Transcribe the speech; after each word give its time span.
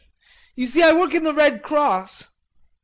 You 0.55 0.65
see 0.65 0.81
I 0.81 0.93
work 0.93 1.13
in 1.13 1.25
the 1.25 1.31
Red 1.31 1.61
Cross.... 1.61 2.29